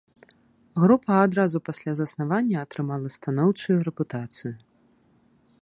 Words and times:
Група 0.83 1.11
адразу 1.25 1.57
пасля 1.69 1.91
заснавання 2.01 2.57
атрымала 2.65 3.07
станоўчую 3.17 3.77
рэпутацыю. 3.89 4.53